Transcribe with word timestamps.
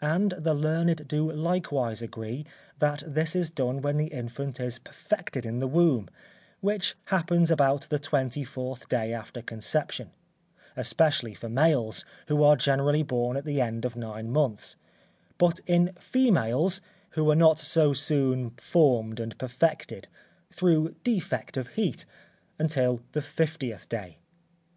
And 0.00 0.30
the 0.38 0.54
learned 0.54 1.08
do 1.08 1.28
likewise 1.32 2.00
agree 2.00 2.46
that 2.78 3.02
this 3.04 3.34
is 3.34 3.50
done 3.50 3.82
when 3.82 3.96
the 3.96 4.06
infant 4.06 4.60
is 4.60 4.78
perfected 4.78 5.44
in 5.44 5.58
the 5.58 5.66
womb, 5.66 6.08
which 6.60 6.94
happens 7.06 7.50
about 7.50 7.88
the 7.90 7.98
twenty 7.98 8.44
fourth 8.44 8.88
day 8.88 9.12
after 9.12 9.42
conception; 9.42 10.12
especially 10.76 11.34
for 11.34 11.48
males, 11.48 12.04
who 12.28 12.44
are 12.44 12.54
generally 12.54 13.02
born 13.02 13.36
at 13.36 13.44
the 13.44 13.60
end 13.60 13.84
of 13.84 13.96
nine 13.96 14.30
months; 14.30 14.76
but 15.36 15.58
in 15.66 15.90
females, 15.98 16.80
who 17.18 17.28
are 17.28 17.34
not 17.34 17.58
so 17.58 17.92
soon 17.92 18.50
formed 18.50 19.18
and 19.18 19.36
perfected, 19.36 20.06
through 20.52 20.94
defect 21.02 21.56
of 21.56 21.66
heat, 21.70 22.06
until 22.56 23.00
the 23.10 23.20
fiftieth 23.20 23.88
day. 23.88 24.18